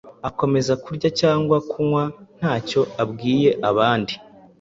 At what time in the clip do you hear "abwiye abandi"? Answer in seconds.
3.01-4.13